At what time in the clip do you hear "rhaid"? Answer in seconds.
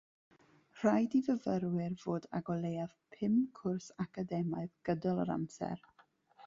0.79-1.17